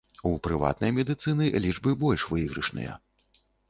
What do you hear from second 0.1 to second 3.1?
У прыватнай медыцыны лічбы больш выйгрышныя.